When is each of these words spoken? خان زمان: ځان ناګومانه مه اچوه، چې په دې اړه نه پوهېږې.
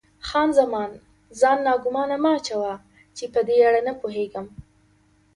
خان 0.27 0.49
زمان: 0.59 0.91
ځان 1.39 1.57
ناګومانه 1.67 2.17
مه 2.23 2.31
اچوه، 2.37 2.73
چې 3.17 3.25
په 3.33 3.39
دې 3.47 3.55
اړه 3.67 3.81
نه 3.87 3.93
پوهېږې. 3.99 4.41